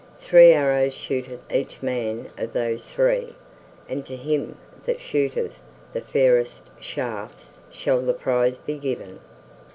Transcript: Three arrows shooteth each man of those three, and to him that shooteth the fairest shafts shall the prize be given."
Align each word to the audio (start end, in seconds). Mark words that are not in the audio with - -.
Three 0.19 0.51
arrows 0.53 0.95
shooteth 0.95 1.41
each 1.53 1.83
man 1.83 2.31
of 2.35 2.53
those 2.53 2.85
three, 2.85 3.35
and 3.87 4.03
to 4.07 4.15
him 4.15 4.57
that 4.87 4.99
shooteth 4.99 5.53
the 5.93 6.01
fairest 6.01 6.71
shafts 6.79 7.59
shall 7.69 8.01
the 8.01 8.15
prize 8.15 8.57
be 8.57 8.79
given." 8.79 9.19